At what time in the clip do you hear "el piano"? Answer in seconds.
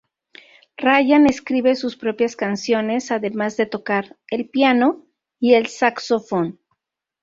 4.31-5.05